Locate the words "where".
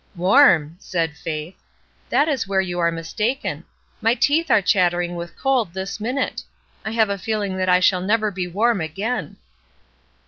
2.47-2.59